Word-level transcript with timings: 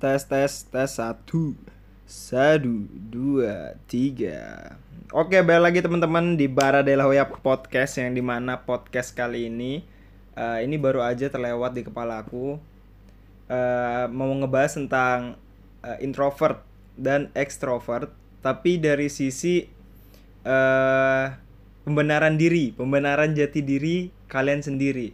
tes 0.00 0.24
tes 0.24 0.64
tes 0.64 0.90
satu. 0.96 1.52
Satu 2.08 2.88
dua 2.88 3.76
tiga. 3.84 4.72
Oke 5.12 5.44
balik 5.44 5.62
lagi 5.68 5.80
teman-teman 5.84 6.40
di 6.40 6.48
Baradela 6.48 7.04
Hoya 7.04 7.28
podcast 7.28 8.00
yang 8.00 8.16
di 8.16 8.24
mana 8.24 8.64
podcast 8.64 9.12
kali 9.12 9.52
ini 9.52 9.84
uh, 10.40 10.56
ini 10.64 10.80
baru 10.80 11.04
aja 11.04 11.28
terlewat 11.28 11.76
di 11.76 11.84
kepala 11.84 12.24
aku. 12.24 12.56
Uh, 13.44 14.08
mau 14.08 14.32
ngebahas 14.32 14.80
tentang 14.80 15.36
uh, 15.84 15.98
introvert 16.00 16.64
dan 16.96 17.28
extrovert 17.36 18.08
tapi 18.40 18.80
dari 18.80 19.12
sisi 19.12 19.68
uh, 20.48 21.28
pembenaran 21.84 22.40
diri 22.40 22.72
pembenaran 22.72 23.36
jati 23.36 23.60
diri 23.60 24.08
kalian 24.32 24.64
sendiri. 24.64 25.12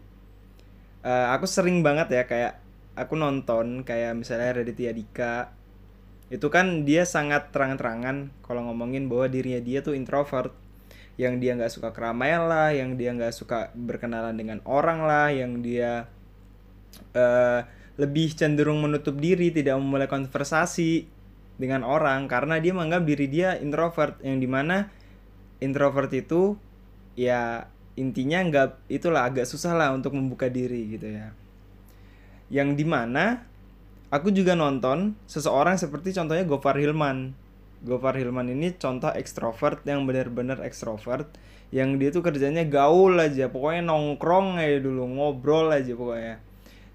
Uh, 1.02 1.34
aku 1.34 1.50
sering 1.50 1.82
banget 1.82 2.06
ya 2.14 2.22
kayak 2.22 2.65
aku 2.96 3.14
nonton 3.14 3.84
kayak 3.84 4.16
misalnya 4.16 4.56
Raditya 4.56 4.96
Dika 4.96 5.52
itu 6.26 6.50
kan 6.50 6.82
dia 6.82 7.06
sangat 7.06 7.54
terang-terangan 7.54 8.34
kalau 8.42 8.66
ngomongin 8.66 9.06
bahwa 9.06 9.30
dirinya 9.30 9.62
dia 9.62 9.78
tuh 9.84 9.94
introvert. 9.94 10.50
Yang 11.16 11.34
dia 11.40 11.52
nggak 11.56 11.72
suka 11.72 11.88
keramaian 11.96 12.44
lah 12.44 12.76
yang 12.76 13.00
dia 13.00 13.16
nggak 13.16 13.32
suka 13.32 13.72
berkenalan 13.72 14.36
dengan 14.36 14.60
orang 14.68 15.00
lah 15.08 15.32
yang 15.32 15.64
dia 15.64 16.12
uh, 17.16 17.64
lebih 17.96 18.36
cenderung 18.36 18.84
menutup 18.84 19.16
diri 19.16 19.48
tidak 19.48 19.80
memulai 19.80 20.12
konversasi 20.12 21.08
dengan 21.56 21.88
orang 21.88 22.28
karena 22.28 22.60
dia 22.60 22.76
menganggap 22.76 23.08
diri 23.08 23.26
dia 23.32 23.56
introvert. 23.56 24.20
Yang 24.20 24.38
di 24.44 24.48
mana 24.50 24.76
introvert 25.64 26.12
itu 26.12 26.60
ya 27.16 27.64
intinya 27.96 28.44
nggak 28.44 28.92
itulah 28.92 29.24
agak 29.24 29.48
susah 29.48 29.72
lah 29.72 29.96
untuk 29.96 30.12
membuka 30.12 30.52
diri 30.52 30.84
gitu 30.92 31.16
ya 31.16 31.32
yang 32.52 32.78
di 32.78 32.86
mana 32.86 33.42
aku 34.08 34.30
juga 34.30 34.54
nonton 34.54 35.18
seseorang 35.26 35.76
seperti 35.76 36.14
contohnya 36.14 36.46
Gofar 36.46 36.78
Hilman. 36.78 37.34
Gofar 37.84 38.16
Hilman 38.16 38.50
ini 38.50 38.74
contoh 38.78 39.12
ekstrovert 39.12 39.84
yang 39.84 40.06
benar-benar 40.06 40.62
ekstrovert 40.64 41.28
yang 41.74 41.98
dia 41.98 42.14
tuh 42.14 42.22
kerjanya 42.22 42.62
gaul 42.62 43.18
aja 43.18 43.50
pokoknya 43.50 43.90
nongkrong 43.90 44.62
aja 44.62 44.78
dulu 44.78 45.04
ngobrol 45.10 45.74
aja 45.74 45.92
pokoknya. 45.92 46.38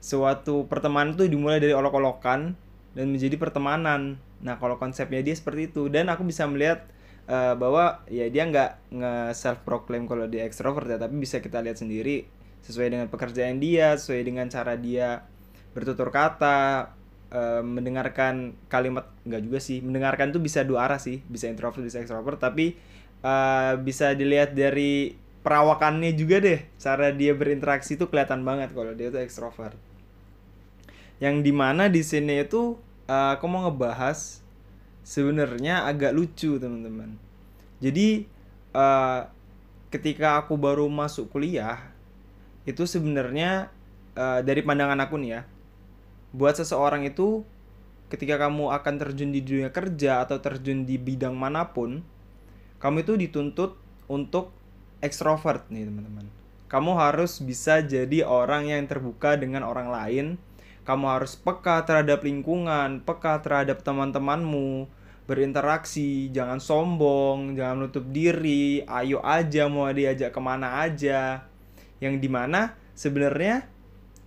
Suatu 0.01 0.65
pertemanan 0.65 1.13
tuh 1.13 1.29
dimulai 1.29 1.61
dari 1.61 1.75
olok-olokan 1.75 2.57
dan 2.97 3.05
menjadi 3.11 3.37
pertemanan. 3.37 4.17
Nah 4.41 4.57
kalau 4.57 4.81
konsepnya 4.81 5.21
dia 5.21 5.35
seperti 5.37 5.69
itu. 5.69 5.91
Dan 5.91 6.09
aku 6.09 6.25
bisa 6.25 6.47
melihat 6.49 6.87
uh, 7.29 7.53
bahwa 7.55 8.01
ya 8.09 8.25
dia 8.31 8.43
nggak 8.47 8.71
nge 8.91 9.13
self 9.37 9.61
proclaim 9.67 10.09
kalau 10.09 10.25
dia 10.25 10.47
ekstrovert 10.47 10.87
ya 10.87 10.97
tapi 10.97 11.19
bisa 11.21 11.39
kita 11.43 11.61
lihat 11.61 11.77
sendiri 11.77 12.25
sesuai 12.61 12.93
dengan 12.93 13.07
pekerjaan 13.09 13.57
dia 13.57 13.97
sesuai 13.97 14.21
dengan 14.21 14.45
cara 14.51 14.77
dia 14.77 15.25
bertutur 15.71 16.11
kata 16.11 16.91
uh, 17.31 17.63
mendengarkan 17.63 18.55
kalimat 18.67 19.07
nggak 19.23 19.41
juga 19.43 19.59
sih. 19.59 19.79
Mendengarkan 19.79 20.35
tuh 20.35 20.43
bisa 20.43 20.61
dua 20.67 20.87
arah 20.87 20.99
sih. 20.99 21.23
Bisa 21.25 21.47
introvert 21.47 21.83
bisa 21.83 21.99
extrovert. 22.03 22.37
Tapi 22.37 22.75
uh, 23.23 23.79
bisa 23.79 24.11
dilihat 24.13 24.53
dari 24.53 25.15
perawakannya 25.41 26.13
juga 26.13 26.43
deh. 26.43 26.59
Cara 26.77 27.09
dia 27.15 27.33
berinteraksi 27.33 27.97
tuh 27.97 28.11
kelihatan 28.11 28.43
banget 28.43 28.71
kalau 28.75 28.93
dia 28.93 29.09
tuh 29.09 29.23
extrovert. 29.23 29.75
Yang 31.21 31.35
di 31.45 31.53
mana 31.53 31.87
di 31.87 32.01
sini 32.01 32.41
itu 32.41 32.77
uh, 33.09 33.29
aku 33.37 33.45
mau 33.45 33.65
ngebahas 33.69 34.41
sebenarnya 35.01 35.85
agak 35.85 36.13
lucu 36.13 36.57
teman-teman. 36.61 37.17
Jadi 37.81 38.29
uh, 38.77 39.25
ketika 39.91 40.39
aku 40.39 40.55
baru 40.55 40.87
masuk 40.87 41.33
kuliah 41.33 41.91
itu 42.63 42.85
sebenarnya 42.87 43.73
uh, 44.15 44.39
dari 44.45 44.61
pandangan 44.63 45.01
aku 45.03 45.19
nih 45.19 45.31
ya 45.35 45.41
buat 46.31 46.55
seseorang 46.55 47.03
itu 47.07 47.43
ketika 48.11 48.35
kamu 48.47 48.75
akan 48.75 48.93
terjun 48.99 49.31
di 49.31 49.39
dunia 49.39 49.71
kerja 49.71 50.27
atau 50.27 50.39
terjun 50.43 50.83
di 50.83 50.99
bidang 50.99 51.31
mana 51.31 51.71
pun, 51.71 52.03
kamu 52.83 53.07
itu 53.07 53.13
dituntut 53.15 53.79
untuk 54.11 54.51
ekstrovert 54.99 55.71
nih 55.71 55.87
teman-teman. 55.87 56.27
Kamu 56.67 56.95
harus 56.95 57.39
bisa 57.43 57.83
jadi 57.83 58.23
orang 58.23 58.71
yang 58.71 58.83
terbuka 58.87 59.35
dengan 59.35 59.63
orang 59.67 59.91
lain. 59.91 60.25
Kamu 60.83 61.05
harus 61.07 61.39
peka 61.39 61.83
terhadap 61.87 62.23
lingkungan, 62.23 63.03
peka 63.05 63.39
terhadap 63.43 63.85
teman-temanmu, 63.85 64.87
berinteraksi, 65.29 66.27
jangan 66.33 66.59
sombong, 66.59 67.55
jangan 67.55 67.85
nutup 67.85 68.03
diri, 68.09 68.83
ayo 68.83 69.23
aja 69.23 69.71
mau 69.71 69.87
diajak 69.87 70.35
ke 70.35 70.41
mana 70.43 70.83
aja. 70.83 71.47
Yang 72.03 72.15
di 72.19 72.29
mana 72.31 72.75
sebenarnya 72.97 73.70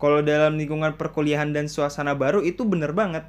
kalau 0.05 0.21
dalam 0.21 0.61
lingkungan 0.61 1.01
perkuliahan 1.01 1.57
dan 1.57 1.65
suasana 1.65 2.13
baru 2.13 2.45
itu 2.45 2.69
bener 2.69 2.93
banget. 2.93 3.25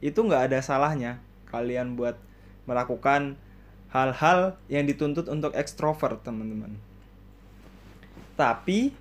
Itu 0.00 0.24
nggak 0.24 0.48
ada 0.48 0.64
salahnya 0.64 1.20
kalian 1.52 1.92
buat 1.92 2.16
melakukan 2.64 3.36
hal-hal 3.92 4.56
yang 4.72 4.88
dituntut 4.88 5.28
untuk 5.28 5.52
ekstrovert 5.52 6.24
teman-teman. 6.24 6.72
Tapi 8.32 8.96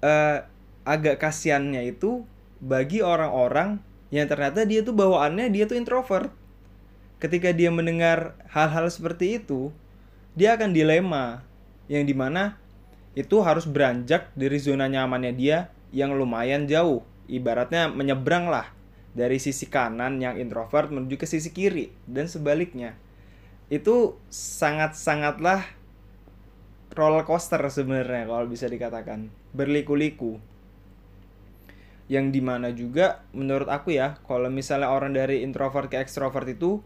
eh, 0.00 0.38
agak 0.88 1.20
kasihannya 1.20 1.84
itu 1.84 2.24
bagi 2.64 3.04
orang-orang 3.04 3.76
yang 4.08 4.24
ternyata 4.24 4.64
dia 4.64 4.80
tuh 4.80 4.96
bawaannya 4.96 5.52
dia 5.52 5.68
tuh 5.68 5.76
introvert. 5.76 6.32
Ketika 7.20 7.52
dia 7.52 7.68
mendengar 7.68 8.40
hal-hal 8.56 8.88
seperti 8.88 9.36
itu 9.36 9.68
dia 10.32 10.56
akan 10.56 10.72
dilema 10.72 11.44
yang 11.92 12.08
di 12.08 12.16
mana 12.16 12.56
itu 13.12 13.36
harus 13.44 13.68
beranjak 13.68 14.32
dari 14.32 14.56
zona 14.56 14.88
nyamannya 14.88 15.36
dia 15.36 15.75
yang 15.90 16.14
lumayan 16.14 16.66
jauh. 16.70 17.02
Ibaratnya 17.26 17.90
menyeberang 17.90 18.46
lah 18.46 18.70
dari 19.16 19.42
sisi 19.42 19.66
kanan 19.66 20.22
yang 20.22 20.38
introvert 20.38 20.92
menuju 20.92 21.18
ke 21.18 21.26
sisi 21.26 21.50
kiri 21.50 21.90
dan 22.06 22.30
sebaliknya. 22.30 22.94
Itu 23.66 24.20
sangat-sangatlah 24.30 25.66
roller 26.94 27.26
coaster 27.26 27.58
sebenarnya 27.66 28.30
kalau 28.30 28.46
bisa 28.46 28.70
dikatakan. 28.70 29.28
Berliku-liku. 29.56 30.38
Yang 32.06 32.26
di 32.30 32.40
mana 32.44 32.70
juga 32.70 33.26
menurut 33.34 33.66
aku 33.66 33.90
ya, 33.98 34.22
kalau 34.22 34.46
misalnya 34.46 34.94
orang 34.94 35.10
dari 35.10 35.42
introvert 35.42 35.90
ke 35.90 35.98
extrovert 35.98 36.46
itu 36.46 36.78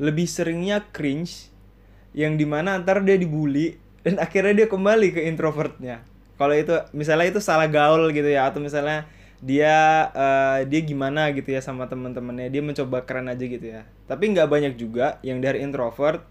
lebih 0.00 0.24
seringnya 0.24 0.88
cringe 0.90 1.52
yang 2.16 2.38
di 2.38 2.46
mana 2.46 2.78
antar 2.78 3.02
dia 3.04 3.18
dibully 3.18 3.76
dan 4.06 4.16
akhirnya 4.24 4.64
dia 4.64 4.68
kembali 4.70 5.12
ke 5.12 5.20
introvertnya 5.28 6.13
kalau 6.34 6.54
itu 6.54 6.74
misalnya 6.90 7.30
itu 7.30 7.40
salah 7.42 7.70
gaul 7.70 8.10
gitu 8.10 8.26
ya 8.26 8.50
atau 8.50 8.58
misalnya 8.58 9.06
dia 9.44 10.08
uh, 10.16 10.64
dia 10.64 10.80
gimana 10.80 11.28
gitu 11.36 11.52
ya 11.52 11.60
sama 11.60 11.84
teman-temannya 11.84 12.48
dia 12.48 12.64
mencoba 12.64 13.04
keren 13.04 13.28
aja 13.28 13.44
gitu 13.44 13.66
ya. 13.66 13.84
Tapi 14.08 14.32
nggak 14.32 14.48
banyak 14.48 14.74
juga 14.80 15.20
yang 15.20 15.44
dari 15.44 15.60
introvert 15.60 16.24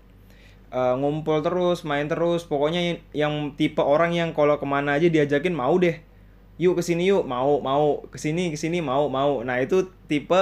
uh, 0.74 0.98
ngumpul 0.98 1.46
terus 1.46 1.86
main 1.86 2.10
terus. 2.10 2.44
Pokoknya 2.44 2.82
yang, 2.82 2.98
yang 3.14 3.34
tipe 3.54 3.80
orang 3.86 4.18
yang 4.18 4.34
kalau 4.34 4.58
ke 4.58 4.66
mana 4.66 4.98
aja 4.98 5.08
diajakin 5.08 5.54
mau 5.54 5.78
deh 5.78 6.02
yuk 6.62 6.78
ke 6.78 6.86
sini 6.86 7.10
yuk 7.10 7.26
mau 7.26 7.58
mau 7.66 8.06
ke 8.14 8.18
sini 8.18 8.54
ke 8.54 8.58
sini 8.58 8.82
mau 8.82 9.06
mau. 9.14 9.46
Nah 9.46 9.62
itu 9.62 9.94
tipe 10.10 10.42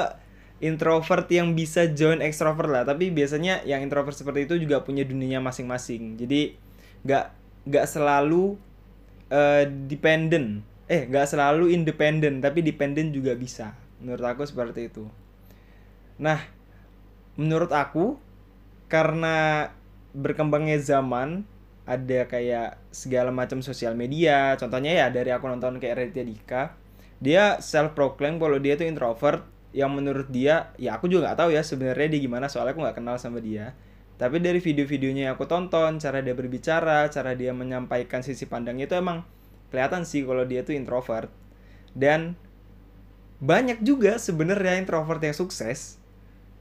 introvert 0.61 1.28
yang 1.28 1.51
bisa 1.57 1.91
join 1.91 2.23
extrovert 2.23 2.72
lah. 2.72 2.83
Tapi 2.88 3.11
biasanya 3.11 3.67
yang 3.67 3.83
introvert 3.83 4.16
seperti 4.16 4.47
itu 4.47 4.55
juga 4.63 4.79
punya 4.85 5.03
dunianya 5.03 5.43
masing-masing. 5.43 6.16
Jadi 6.16 6.55
nggak 7.03 7.25
nggak 7.67 7.85
selalu 7.85 8.55
uh, 9.31 9.64
dependent. 9.88 10.62
Eh 10.92 11.08
nggak 11.08 11.25
selalu 11.31 11.72
independen 11.72 12.44
tapi 12.44 12.62
dependen 12.62 13.16
juga 13.16 13.34
bisa. 13.34 13.74
Menurut 14.03 14.22
aku 14.28 14.44
seperti 14.44 14.92
itu. 14.92 15.08
Nah 16.19 16.44
menurut 17.40 17.72
aku 17.72 18.20
karena 18.91 19.72
berkembangnya 20.12 20.78
zaman 20.84 21.47
ada 21.88 22.28
kayak 22.28 22.78
segala 22.91 23.31
macam 23.31 23.64
sosial 23.64 23.96
media. 23.96 24.59
Contohnya 24.59 24.91
ya 24.91 25.08
dari 25.08 25.32
aku 25.32 25.47
nonton 25.47 25.79
kayak 25.79 25.97
Raditya 25.97 26.26
Dika 26.28 26.64
dia 27.22 27.61
self 27.61 27.94
proclaim 27.96 28.38
kalau 28.38 28.59
dia 28.59 28.76
tuh 28.76 28.85
introvert. 28.85 29.47
Yang 29.72 29.91
menurut 29.96 30.28
dia 30.28 30.76
ya 30.76 31.00
aku 31.00 31.08
juga 31.08 31.32
nggak 31.32 31.40
tahu 31.40 31.50
ya 31.55 31.64
sebenarnya 31.64 32.11
dia 32.11 32.20
gimana 32.20 32.52
soalnya 32.52 32.76
aku 32.76 32.84
nggak 32.84 32.97
kenal 33.00 33.16
sama 33.16 33.40
dia 33.40 33.72
tapi 34.17 34.37
dari 34.40 34.59
video-videonya 34.61 35.31
yang 35.31 35.34
aku 35.35 35.47
tonton, 35.49 35.97
cara 35.97 36.22
dia 36.22 36.35
berbicara, 36.35 37.09
cara 37.09 37.34
dia 37.34 37.52
menyampaikan 37.52 38.22
sisi 38.22 38.46
pandangnya 38.46 38.85
itu 38.90 38.96
emang 38.97 39.25
kelihatan 39.73 40.05
sih 40.05 40.22
kalau 40.28 40.46
dia 40.46 40.61
tuh 40.61 40.78
introvert. 40.78 41.31
Dan 41.91 42.37
banyak 43.41 43.81
juga 43.81 44.22
sebenarnya 44.22 44.78
introvert 44.78 45.23
yang 45.23 45.34
sukses. 45.34 45.97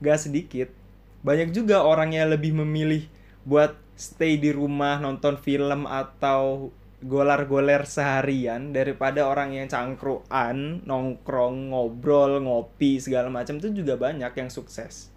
Gak 0.01 0.25
sedikit. 0.25 0.73
Banyak 1.21 1.53
juga 1.53 1.85
orang 1.85 2.17
yang 2.17 2.33
lebih 2.33 2.57
memilih 2.57 3.05
buat 3.45 3.77
stay 3.93 4.41
di 4.41 4.49
rumah 4.57 4.97
nonton 4.97 5.37
film 5.37 5.85
atau 5.85 6.73
golar-goler 7.01 7.85
seharian 7.89 8.73
daripada 8.77 9.25
orang 9.25 9.57
yang 9.57 9.69
cangkruan, 9.69 10.85
nongkrong, 10.85 11.73
ngobrol, 11.73 12.41
ngopi 12.45 13.01
segala 13.01 13.33
macam 13.33 13.57
itu 13.57 13.73
juga 13.73 13.97
banyak 13.97 14.33
yang 14.37 14.49
sukses. 14.53 15.13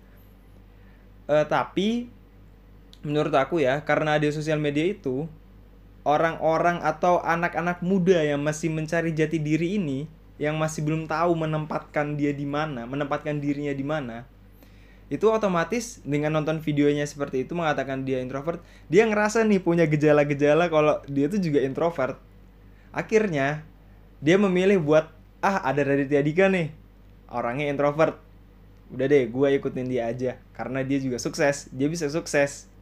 Uh, 1.27 1.47
tapi 1.47 2.11
menurut 3.03 3.35
aku 3.35 3.59
ya 3.59 3.83
karena 3.83 4.15
ada 4.17 4.27
sosial 4.31 4.59
media 4.59 4.87
itu 4.87 5.27
orang-orang 6.03 6.83
atau 6.83 7.19
anak-anak 7.23 7.79
muda 7.83 8.19
yang 8.23 8.43
masih 8.43 8.71
mencari 8.71 9.15
jati 9.15 9.39
diri 9.39 9.79
ini 9.79 10.07
yang 10.41 10.57
masih 10.57 10.83
belum 10.83 11.05
tahu 11.07 11.37
menempatkan 11.37 12.19
dia 12.19 12.33
di 12.33 12.47
mana 12.47 12.83
menempatkan 12.89 13.39
dirinya 13.39 13.71
di 13.71 13.85
mana 13.85 14.27
itu 15.13 15.29
otomatis 15.29 16.01
dengan 16.01 16.33
nonton 16.33 16.57
videonya 16.57 17.05
seperti 17.05 17.45
itu 17.45 17.53
mengatakan 17.53 18.01
dia 18.01 18.17
introvert 18.17 18.65
dia 18.89 19.05
ngerasa 19.05 19.45
nih 19.45 19.61
punya 19.61 19.85
gejala-gejala 19.85 20.73
kalau 20.73 21.05
dia 21.05 21.29
tuh 21.29 21.37
juga 21.37 21.61
introvert. 21.61 22.17
Akhirnya 22.89 23.61
dia 24.25 24.41
memilih 24.41 24.81
buat 24.81 25.13
ah 25.45 25.61
ada 25.69 25.85
Raditya 25.85 26.25
Dika 26.25 26.49
nih 26.49 26.73
orangnya 27.29 27.69
introvert. 27.69 28.17
Udah 28.89 29.05
deh 29.05 29.29
gue 29.29 29.47
ikutin 29.53 29.85
dia 29.85 30.09
aja 30.09 30.41
karena 30.57 30.81
dia 30.81 30.97
juga 30.97 31.21
sukses 31.21 31.69
dia 31.69 31.85
bisa 31.85 32.09
sukses 32.09 32.72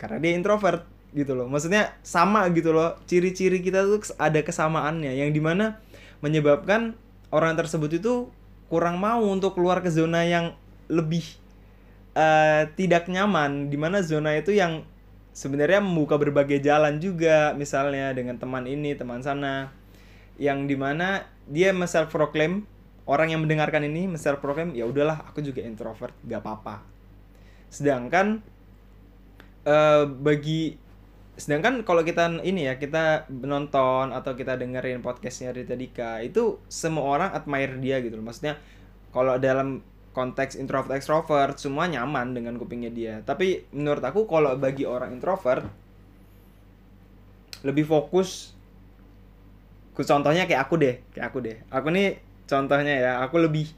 karena 0.00 0.16
dia 0.16 0.32
introvert 0.32 0.88
gitu 1.12 1.36
loh. 1.36 1.46
Maksudnya 1.50 1.92
sama 2.00 2.48
gitu 2.56 2.72
loh. 2.72 2.96
Ciri-ciri 3.04 3.60
kita 3.60 3.84
tuh 3.84 4.00
ada 4.16 4.40
kesamaannya. 4.40 5.12
Yang 5.12 5.30
di 5.36 5.42
mana 5.44 5.76
menyebabkan 6.24 6.96
orang 7.28 7.60
tersebut 7.60 8.00
itu 8.00 8.32
kurang 8.72 8.96
mau 8.96 9.20
untuk 9.28 9.58
keluar 9.58 9.84
ke 9.84 9.92
zona 9.92 10.24
yang 10.24 10.56
lebih 10.88 11.22
uh, 12.16 12.64
tidak 12.78 13.10
nyaman. 13.12 13.68
Di 13.68 13.76
mana 13.76 14.00
zona 14.00 14.32
itu 14.38 14.56
yang 14.56 14.86
sebenarnya 15.36 15.84
membuka 15.84 16.16
berbagai 16.16 16.64
jalan 16.64 16.96
juga. 17.02 17.52
Misalnya 17.52 18.16
dengan 18.16 18.40
teman 18.40 18.64
ini 18.64 18.96
teman 18.96 19.20
sana. 19.20 19.74
Yang 20.40 20.72
di 20.72 20.76
mana 20.80 21.28
dia 21.44 21.76
self 21.84 22.08
proclaim 22.08 22.64
orang 23.04 23.34
yang 23.34 23.44
mendengarkan 23.44 23.84
ini 23.84 24.08
self 24.16 24.40
proclaim 24.40 24.72
ya 24.72 24.88
udahlah 24.88 25.28
aku 25.28 25.44
juga 25.44 25.60
introvert. 25.60 26.14
Gak 26.24 26.40
apa-apa. 26.40 26.80
Sedangkan 27.70 28.42
uh, 29.66 30.04
bagi 30.08 30.76
sedangkan 31.40 31.88
kalau 31.88 32.04
kita 32.04 32.44
ini 32.44 32.68
ya 32.68 32.76
kita 32.76 33.24
menonton 33.32 34.12
atau 34.12 34.36
kita 34.36 34.60
dengerin 34.60 35.00
podcastnya 35.00 35.56
Rita 35.56 35.72
Dika 35.72 36.20
itu 36.20 36.60
semua 36.68 37.08
orang 37.16 37.30
admire 37.32 37.80
dia 37.80 38.04
gitu 38.04 38.20
loh. 38.20 38.28
Maksudnya 38.28 38.60
kalau 39.10 39.40
dalam 39.40 39.80
konteks 40.12 40.58
introvert 40.60 41.00
extrovert 41.00 41.56
semua 41.56 41.88
nyaman 41.88 42.36
dengan 42.36 42.60
kupingnya 42.60 42.92
dia. 42.92 43.14
Tapi 43.24 43.72
menurut 43.72 44.04
aku 44.04 44.28
kalau 44.28 44.52
bagi 44.60 44.84
orang 44.84 45.16
introvert 45.16 45.64
lebih 47.60 47.84
fokus 47.84 48.56
contohnya 50.00 50.48
kayak 50.48 50.64
aku 50.64 50.74
deh 50.80 50.96
kayak 51.12 51.26
aku 51.32 51.38
deh. 51.40 51.56
Aku 51.72 51.88
nih 51.88 52.20
contohnya 52.44 52.94
ya 53.00 53.12
aku 53.24 53.40
lebih 53.40 53.68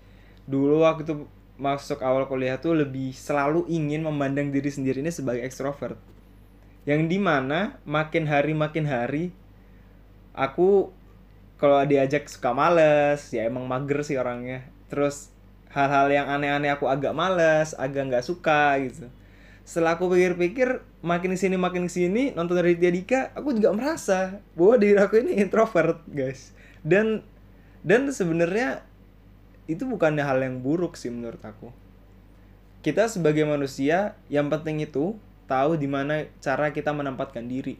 dulu 0.50 0.82
waktu 0.82 1.14
masuk 1.62 2.02
awal 2.02 2.26
kuliah 2.26 2.58
tuh 2.58 2.74
lebih 2.74 3.14
selalu 3.14 3.70
ingin 3.70 4.02
memandang 4.02 4.50
diri 4.50 4.66
sendiri 4.66 4.98
ini 4.98 5.14
sebagai 5.14 5.46
extrovert 5.46 5.94
yang 6.82 7.06
di 7.06 7.22
mana 7.22 7.78
makin 7.86 8.26
hari 8.26 8.50
makin 8.58 8.90
hari 8.90 9.30
aku 10.34 10.90
kalau 11.62 11.78
diajak 11.86 12.26
suka 12.26 12.50
males 12.50 13.30
ya 13.30 13.46
emang 13.46 13.70
mager 13.70 14.02
sih 14.02 14.18
orangnya. 14.18 14.66
Terus 14.90 15.30
hal-hal 15.70 16.10
yang 16.10 16.26
aneh-aneh 16.26 16.74
aku 16.74 16.90
agak 16.90 17.14
males 17.14 17.78
agak 17.78 18.10
nggak 18.10 18.26
suka 18.26 18.74
gitu. 18.82 19.06
Setelah 19.62 19.94
aku 19.94 20.10
pikir-pikir 20.10 20.82
makin 21.06 21.38
sini 21.38 21.54
makin 21.54 21.86
sini 21.86 22.34
nonton 22.34 22.58
dari 22.58 22.74
Dika 22.74 23.30
aku 23.38 23.54
juga 23.54 23.70
merasa 23.70 24.42
bahwa 24.58 24.74
diri 24.74 24.98
aku 24.98 25.22
ini 25.22 25.38
introvert 25.38 26.02
guys. 26.10 26.50
Dan 26.82 27.22
dan 27.86 28.10
sebenarnya 28.10 28.82
itu 29.72 29.88
bukan 29.88 30.16
hal 30.20 30.38
yang 30.44 30.60
buruk 30.60 30.94
sih 30.94 31.08
menurut 31.08 31.40
aku 31.40 31.72
kita 32.82 33.06
sebagai 33.06 33.46
manusia 33.46 34.18
yang 34.26 34.50
penting 34.50 34.82
itu 34.82 35.14
tahu 35.46 35.78
di 35.78 35.86
mana 35.86 36.26
cara 36.42 36.74
kita 36.74 36.90
menempatkan 36.90 37.46
diri. 37.46 37.78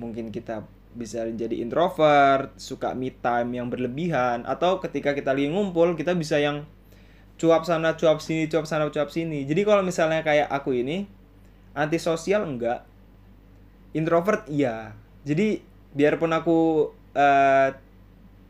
Mungkin 0.00 0.32
kita 0.32 0.64
bisa 0.96 1.28
jadi 1.28 1.60
introvert, 1.60 2.56
suka 2.56 2.96
me 2.96 3.12
time 3.12 3.60
yang 3.60 3.68
berlebihan, 3.68 4.48
atau 4.48 4.80
ketika 4.80 5.12
kita 5.12 5.36
lagi 5.36 5.52
ngumpul 5.52 5.94
kita 5.94 6.16
bisa 6.16 6.40
yang 6.40 6.64
cuap 7.36 7.68
sana, 7.68 7.94
cuap 8.00 8.24
sini, 8.24 8.48
cuap 8.48 8.64
sana, 8.64 8.88
cuap 8.88 9.12
sini. 9.12 9.44
Jadi 9.44 9.60
kalau 9.62 9.84
misalnya 9.84 10.24
kayak 10.24 10.48
aku 10.48 10.72
ini 10.72 11.04
antisosial 11.76 12.48
enggak, 12.48 12.88
introvert 13.92 14.48
iya. 14.48 14.96
Jadi 15.28 15.60
biarpun 15.92 16.32
aku 16.32 16.90
uh, 17.12 17.68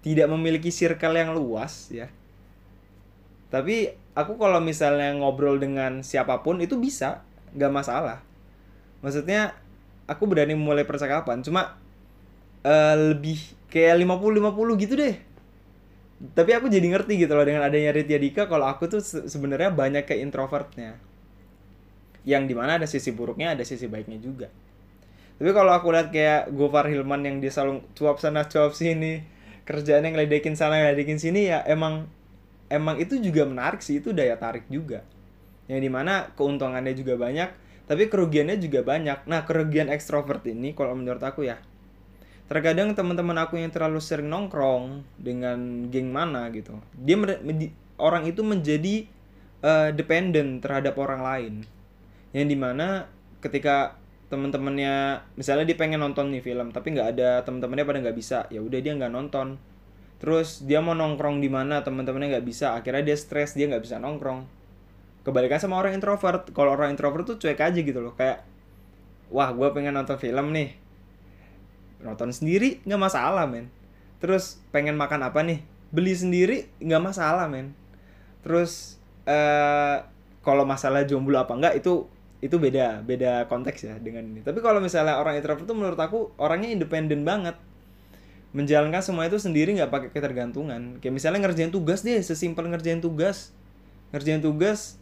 tidak 0.06 0.28
memiliki 0.30 0.70
circle 0.70 1.18
yang 1.18 1.34
luas 1.34 1.90
ya, 1.90 2.08
tapi 3.50 3.90
aku 4.14 4.38
kalau 4.38 4.62
misalnya 4.62 5.10
ngobrol 5.18 5.58
dengan 5.58 6.06
siapa 6.06 6.40
pun 6.46 6.62
itu 6.62 6.78
bisa, 6.78 7.26
nggak 7.58 7.72
masalah. 7.74 8.22
Maksudnya 9.02 9.58
aku 10.06 10.30
berani 10.30 10.54
mulai 10.54 10.86
percakapan. 10.86 11.42
Cuma 11.42 11.74
uh, 12.62 12.94
lebih 13.14 13.42
kayak 13.70 13.98
50-50 14.06 14.82
gitu 14.86 14.94
deh. 14.94 15.16
Tapi 16.20 16.50
aku 16.52 16.68
jadi 16.68 16.84
ngerti 16.84 17.16
gitu 17.16 17.32
loh 17.32 17.42
dengan 17.42 17.64
adanya 17.64 17.96
Ritya 17.96 18.20
Dika 18.20 18.44
kalau 18.44 18.68
aku 18.68 18.86
tuh 18.86 19.00
se 19.00 19.26
sebenarnya 19.26 19.72
banyak 19.74 20.04
ke 20.06 20.14
introvertnya. 20.20 21.00
Yang 22.22 22.42
di 22.52 22.54
mana 22.54 22.76
ada 22.76 22.84
sisi 22.84 23.10
buruknya 23.10 23.56
ada 23.56 23.64
sisi 23.64 23.88
baiknya 23.88 24.20
juga. 24.20 24.52
Tapi 25.40 25.50
kalau 25.56 25.72
aku 25.72 25.88
lihat 25.88 26.12
kayak 26.12 26.52
Gofar 26.52 26.92
Hilman 26.92 27.24
yang 27.24 27.40
dia 27.40 27.48
selalu 27.48 27.80
cuap 27.96 28.20
sana 28.20 28.44
cuap 28.44 28.76
sini 28.76 29.24
kerjaan 29.64 30.04
yang 30.04 30.12
ngeledekin 30.18 30.52
sana 30.52 30.76
ngeledekin 30.82 31.16
sini 31.16 31.48
ya 31.48 31.64
emang 31.64 32.10
emang 32.70 33.02
itu 33.02 33.18
juga 33.18 33.44
menarik 33.44 33.82
sih 33.82 33.98
itu 33.98 34.14
daya 34.14 34.38
tarik 34.38 34.64
juga. 34.70 35.02
Yang 35.66 35.80
di 35.86 35.90
mana 35.90 36.30
keuntungannya 36.38 36.94
juga 36.94 37.18
banyak 37.18 37.50
tapi 37.90 38.06
kerugiannya 38.06 38.56
juga 38.62 38.86
banyak. 38.86 39.26
Nah 39.26 39.42
kerugian 39.42 39.90
ekstrovert 39.90 40.46
ini 40.46 40.72
kalau 40.72 40.94
menurut 40.94 41.20
aku 41.20 41.44
ya 41.44 41.58
terkadang 42.50 42.98
teman-teman 42.98 43.46
aku 43.46 43.62
yang 43.62 43.70
terlalu 43.70 44.02
sering 44.02 44.26
nongkrong 44.26 45.06
dengan 45.14 45.86
geng 45.86 46.10
mana 46.10 46.50
gitu 46.50 46.82
dia 46.98 47.14
orang 47.94 48.26
itu 48.26 48.42
menjadi 48.42 49.06
uh, 49.62 49.94
dependent 49.94 50.58
terhadap 50.58 50.98
orang 50.98 51.22
lain. 51.22 51.54
Yang 52.34 52.46
di 52.50 52.56
mana 52.58 53.06
ketika 53.38 54.00
teman-temannya 54.30 55.26
misalnya 55.34 55.66
dia 55.66 55.74
pengen 55.74 55.98
nonton 55.98 56.30
nih 56.30 56.38
film 56.38 56.70
tapi 56.70 56.94
nggak 56.94 57.18
ada 57.18 57.42
teman-temannya 57.42 57.84
pada 57.84 57.98
nggak 57.98 58.16
bisa 58.16 58.38
ya 58.46 58.62
udah 58.62 58.78
dia 58.78 58.94
nggak 58.94 59.10
nonton 59.10 59.58
terus 60.20 60.60
dia 60.68 60.84
mau 60.84 60.92
nongkrong 60.92 61.40
di 61.40 61.48
mana 61.48 61.80
teman-temannya 61.80 62.36
nggak 62.36 62.46
bisa. 62.46 62.76
Akhirnya 62.76 63.00
dia 63.00 63.16
stres 63.16 63.56
dia 63.56 63.66
nggak 63.66 63.82
bisa 63.82 63.96
nongkrong. 63.96 64.44
Kebalikan 65.24 65.56
sama 65.56 65.80
orang 65.80 65.96
introvert. 65.96 66.52
Kalau 66.52 66.76
orang 66.76 66.92
introvert 66.92 67.24
tuh 67.24 67.40
cuek 67.40 67.56
aja 67.56 67.80
gitu 67.80 67.98
loh. 68.04 68.12
Kayak 68.14 68.44
wah 69.32 69.48
gue 69.50 69.68
pengen 69.72 69.96
nonton 69.96 70.20
film 70.20 70.52
nih. 70.52 70.76
Nonton 72.04 72.36
sendiri 72.36 72.84
nggak 72.84 73.00
masalah 73.00 73.48
men. 73.48 73.72
Terus 74.20 74.60
pengen 74.68 75.00
makan 75.00 75.24
apa 75.24 75.40
nih? 75.40 75.64
Beli 75.88 76.12
sendiri 76.12 76.68
nggak 76.84 77.02
masalah 77.02 77.48
men. 77.48 77.72
Terus 78.44 79.00
uh, 79.24 80.04
kalau 80.44 80.64
masalah 80.68 81.04
jomblo 81.08 81.40
apa 81.40 81.56
enggak 81.56 81.80
itu 81.80 82.04
itu 82.44 82.56
beda. 82.60 83.00
Beda 83.04 83.48
konteks 83.48 83.88
ya 83.88 83.96
dengan 83.96 84.28
ini. 84.28 84.44
Tapi 84.44 84.60
kalau 84.60 84.84
misalnya 84.84 85.16
orang 85.16 85.40
introvert 85.40 85.64
tuh 85.64 85.76
menurut 85.76 86.00
aku 86.00 86.36
orangnya 86.36 86.68
independen 86.72 87.24
banget 87.24 87.56
menjalankan 88.50 88.98
semua 88.98 89.30
itu 89.30 89.38
sendiri 89.38 89.70
nggak 89.78 89.90
pakai 89.90 90.08
ketergantungan. 90.10 90.98
Kayak 90.98 91.14
misalnya 91.14 91.46
ngerjain 91.46 91.70
tugas 91.70 92.02
deh 92.02 92.18
sesimpel 92.18 92.66
ngerjain 92.66 92.98
tugas. 92.98 93.54
Ngerjain 94.10 94.42
tugas 94.42 94.98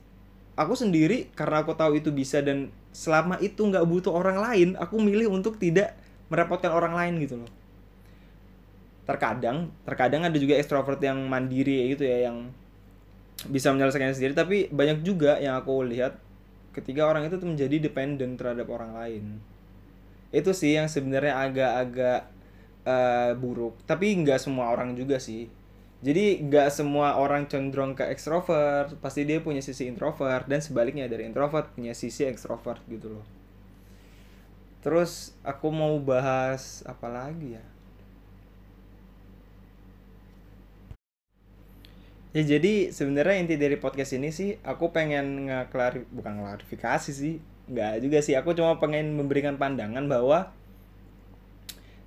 aku 0.59 0.75
sendiri 0.76 1.33
karena 1.33 1.64
aku 1.64 1.73
tahu 1.73 1.97
itu 1.97 2.12
bisa 2.12 2.45
dan 2.45 2.69
selama 2.93 3.38
itu 3.38 3.62
nggak 3.62 3.87
butuh 3.87 4.11
orang 4.11 4.43
lain 4.43 4.69
aku 4.75 4.99
milih 4.99 5.31
untuk 5.31 5.57
tidak 5.57 5.95
merepotkan 6.28 6.75
orang 6.75 6.93
lain 6.93 7.14
gitu 7.25 7.40
loh. 7.40 7.50
Terkadang 9.09 9.73
terkadang 9.88 10.28
ada 10.28 10.37
juga 10.37 10.61
ekstrovert 10.61 11.00
yang 11.00 11.17
mandiri 11.25 11.95
gitu 11.97 12.05
ya 12.05 12.28
yang 12.28 12.52
bisa 13.49 13.73
menyelesaikan 13.73 14.12
sendiri. 14.12 14.37
Tapi 14.37 14.57
banyak 14.69 15.00
juga 15.00 15.40
yang 15.40 15.57
aku 15.57 15.88
lihat 15.88 16.21
ketika 16.76 17.09
orang 17.09 17.26
itu 17.31 17.40
menjadi 17.40 17.81
dependent 17.81 18.37
terhadap 18.37 18.69
orang 18.69 18.93
lain. 18.93 19.25
Itu 20.28 20.52
sih 20.52 20.76
yang 20.76 20.93
sebenarnya 20.93 21.40
agak-agak 21.40 22.28
uh, 22.88 23.37
buruk 23.37 23.76
tapi 23.85 24.16
nggak 24.16 24.40
semua 24.40 24.73
orang 24.73 24.97
juga 24.97 25.21
sih 25.21 25.52
jadi 25.99 26.38
nggak 26.47 26.71
semua 26.71 27.18
orang 27.18 27.50
cenderung 27.50 27.99
ke 27.99 28.07
ekstrovert, 28.07 28.95
pasti 29.02 29.26
dia 29.26 29.42
punya 29.42 29.59
sisi 29.59 29.90
introvert 29.90 30.47
dan 30.47 30.62
sebaliknya 30.62 31.11
dari 31.11 31.26
introvert 31.26 31.75
punya 31.75 31.90
sisi 31.90 32.23
ekstrovert 32.23 32.78
gitu 32.87 33.18
loh. 33.18 33.26
Terus 34.78 35.35
aku 35.42 35.75
mau 35.75 35.99
bahas 35.99 36.87
apa 36.87 37.11
lagi 37.11 37.59
ya? 37.59 37.64
Ya 42.30 42.42
jadi 42.47 42.95
sebenarnya 42.95 43.42
inti 43.42 43.57
dari 43.59 43.75
podcast 43.75 44.14
ini 44.14 44.30
sih 44.30 44.54
aku 44.62 44.95
pengen 44.95 45.50
ngeklarif 45.50 46.07
bukan 46.14 46.38
klarifikasi 46.38 47.11
sih, 47.11 47.42
nggak 47.66 48.07
juga 48.07 48.23
sih. 48.23 48.38
Aku 48.38 48.54
cuma 48.54 48.78
pengen 48.78 49.18
memberikan 49.18 49.59
pandangan 49.59 50.07
bahwa 50.07 50.54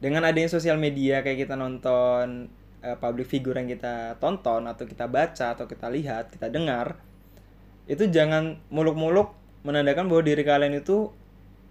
dengan 0.02 0.26
adanya 0.26 0.50
sosial 0.50 0.82
media 0.82 1.22
kayak 1.22 1.46
kita 1.48 1.54
nonton 1.54 2.50
uh, 2.82 2.98
public 2.98 3.30
figure 3.30 3.56
yang 3.56 3.70
kita 3.70 4.18
tonton 4.18 4.66
atau 4.66 4.84
kita 4.90 5.06
baca 5.06 5.54
atau 5.54 5.70
kita 5.70 5.88
lihat, 5.94 6.34
kita 6.34 6.50
dengar, 6.50 6.98
itu 7.86 8.10
jangan 8.10 8.58
muluk-muluk 8.74 9.38
menandakan 9.62 10.10
bahwa 10.10 10.26
diri 10.26 10.42
kalian 10.42 10.82
itu 10.82 11.14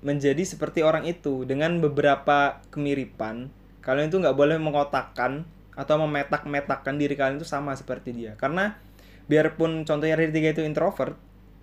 menjadi 0.00 0.46
seperti 0.46 0.80
orang 0.86 1.04
itu 1.04 1.42
dengan 1.44 1.82
beberapa 1.82 2.62
kemiripan. 2.70 3.50
Kalian 3.82 4.08
itu 4.08 4.22
nggak 4.22 4.38
boleh 4.38 4.56
mengotakkan 4.62 5.44
atau 5.80 5.96
memetak-metakkan 6.04 7.00
diri 7.00 7.16
kalian 7.16 7.40
itu 7.40 7.48
sama 7.48 7.72
seperti 7.72 8.12
dia 8.12 8.36
karena 8.36 8.76
biarpun 9.30 9.88
contohnya 9.88 10.18
tiga 10.28 10.52
itu 10.52 10.60
introvert 10.60 11.16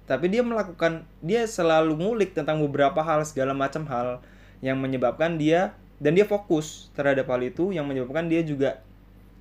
tapi 0.09 0.31
dia 0.31 0.41
melakukan 0.41 1.05
dia 1.19 1.43
selalu 1.45 1.99
ngulik 1.99 2.31
tentang 2.33 2.63
beberapa 2.63 3.03
hal 3.03 3.27
segala 3.27 3.53
macam 3.53 3.85
hal 3.91 4.23
yang 4.65 4.81
menyebabkan 4.81 5.37
dia 5.37 5.77
dan 5.97 6.13
dia 6.13 6.25
fokus 6.29 6.93
terhadap 6.93 7.25
hal 7.25 7.41
itu 7.41 7.73
yang 7.73 7.89
menyebabkan 7.89 8.29
dia 8.29 8.45
juga 8.45 8.85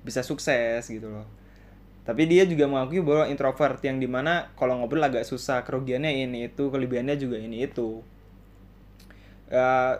bisa 0.01 0.25
sukses 0.25 0.81
gitu 0.89 1.05
loh. 1.05 1.27
Tapi 2.07 2.23
dia 2.23 2.47
juga 2.47 2.65
mengakui 2.65 3.03
bahwa 3.03 3.27
introvert 3.27 3.77
yang 3.83 3.99
di 3.99 4.07
mana 4.07 4.49
kalau 4.55 4.79
ngobrol 4.79 5.03
agak 5.03 5.27
susah 5.27 5.61
kerugiannya 5.67 6.23
ini 6.23 6.47
itu 6.49 6.71
kelebihannya 6.71 7.19
juga 7.19 7.37
ini 7.37 7.67
itu. 7.67 8.01
Uh, 9.51 9.95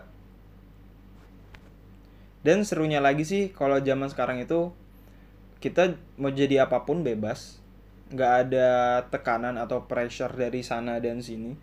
dan 2.42 2.64
serunya 2.64 2.98
lagi 2.98 3.28
sih 3.28 3.52
kalau 3.52 3.78
zaman 3.78 4.08
sekarang 4.08 4.40
itu 4.40 4.72
kita 5.60 5.94
mau 6.16 6.32
jadi 6.32 6.66
apa 6.66 6.82
pun 6.88 7.04
bebas. 7.04 7.60
Nggak 8.08 8.32
ada 8.48 8.68
tekanan 9.12 9.60
atau 9.60 9.84
pressure 9.84 10.32
dari 10.32 10.64
sana 10.64 10.96
dan 10.98 11.20
sini. 11.20 11.54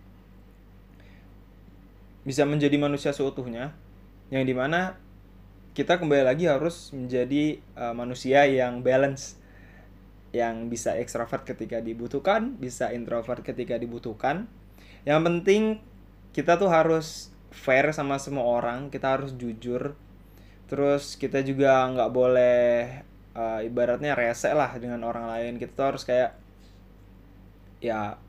Bisa 2.22 2.46
menjadi 2.46 2.78
manusia 2.78 3.10
seutuhnya 3.12 3.74
yang 4.36 4.44
di 4.44 4.52
mana 4.52 5.00
kita 5.72 5.96
kembali 5.96 6.28
lagi 6.28 6.52
harus 6.52 6.92
menjadi 6.92 7.64
uh, 7.80 7.96
manusia 7.96 8.44
yang 8.44 8.84
balance. 8.84 9.40
Yang 10.36 10.68
bisa 10.68 11.00
ekstrovert 11.00 11.48
ketika 11.48 11.80
dibutuhkan 11.80 12.60
bisa 12.60 12.92
introvert 12.92 13.40
ketika 13.40 13.80
dibutuhkan. 13.80 14.52
Yang 15.08 15.20
penting 15.24 15.64
kita 16.36 16.60
tuh 16.60 16.68
harus 16.68 17.32
fair 17.56 17.88
sama 17.96 18.20
semua 18.20 18.44
orang 18.44 18.92
kita 18.92 19.16
harus 19.16 19.32
jujur. 19.40 19.96
Terus 20.68 21.16
kita 21.16 21.40
juga 21.40 21.88
nggak 21.88 22.12
boleh 22.12 22.68
uh, 23.40 23.64
ibaratnya 23.64 24.20
rese 24.20 24.52
lah 24.52 24.76
dengan 24.76 25.00
orang 25.08 25.32
lain. 25.32 25.56
Kita 25.56 25.72
tuh 25.72 25.88
harus 25.96 26.04
kayak 26.04 26.36
ya 27.80 28.20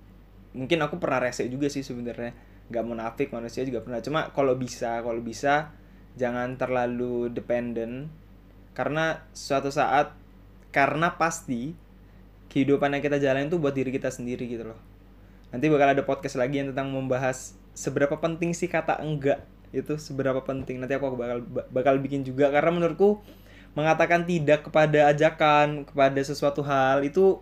mungkin 0.55 0.79
aku 0.87 1.03
pernah 1.03 1.19
rese 1.19 1.51
juga 1.51 1.67
sih 1.67 1.83
sebenarnya. 1.83 2.31
Nggak 2.71 2.85
munafik 2.87 3.29
manusia 3.35 3.67
juga 3.67 3.83
pernah. 3.83 3.99
Cuma 3.99 4.31
kalau 4.31 4.55
bisa 4.55 5.03
kalau 5.03 5.19
bisa 5.19 5.75
jangan 6.17 6.57
terlalu 6.57 7.31
dependent. 7.31 8.09
Karena 8.73 9.25
suatu 9.33 9.73
saat 9.73 10.13
karena 10.73 11.17
pasti 11.17 11.73
kehidupan 12.53 12.93
yang 12.93 13.03
kita 13.05 13.17
jalanin 13.17 13.49
tuh 13.49 13.61
buat 13.61 13.73
diri 13.73 13.93
kita 13.93 14.13
sendiri 14.13 14.45
gitu 14.49 14.69
loh. 14.73 14.81
Nanti 15.53 15.69
bakal 15.73 15.97
ada 15.97 16.03
podcast 16.05 16.37
lagi 16.37 16.61
yang 16.61 16.73
tentang 16.75 16.93
membahas 16.93 17.57
seberapa 17.77 18.17
penting 18.21 18.53
sih 18.53 18.69
kata 18.69 19.01
enggak 19.01 19.45
itu 19.73 19.97
seberapa 19.97 20.41
penting. 20.45 20.81
Nanti 20.81 20.97
aku 20.97 21.17
bakal 21.17 21.45
bakal 21.73 21.95
bikin 22.01 22.25
juga. 22.25 22.53
Karena 22.53 22.73
menurutku 22.73 23.21
mengatakan 23.77 24.25
tidak 24.25 24.69
kepada 24.69 25.13
ajakan 25.13 25.85
kepada 25.85 26.21
sesuatu 26.25 26.65
hal 26.65 27.05
itu 27.05 27.41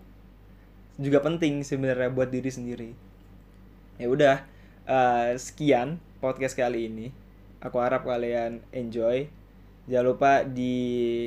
juga 0.98 1.18
penting 1.22 1.66
sebenarnya 1.66 2.10
buat 2.10 2.30
diri 2.30 2.50
sendiri. 2.50 2.90
Ya 3.98 4.06
udah 4.10 4.36
uh, 4.86 5.34
sekian 5.38 6.02
podcast 6.18 6.58
kali 6.58 6.90
ini 6.90 7.23
aku 7.64 7.80
harap 7.80 8.04
kalian 8.04 8.60
enjoy. 8.70 9.26
Jangan 9.88 10.06
lupa 10.06 10.32
di 10.44 11.26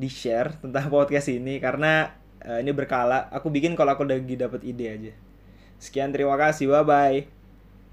di 0.00 0.08
share 0.08 0.56
tentang 0.64 0.88
podcast 0.94 1.28
ini 1.28 1.60
karena 1.60 2.16
uh, 2.42 2.58
ini 2.58 2.72
berkala. 2.72 3.28
Aku 3.30 3.52
bikin 3.52 3.76
kalau 3.76 3.92
aku 3.94 4.08
lagi 4.08 4.34
dapat 4.34 4.64
ide 4.64 4.86
aja. 4.88 5.12
Sekian 5.76 6.10
terima 6.10 6.40
kasih. 6.40 6.72
Bye 6.72 6.84
bye 6.88 7.39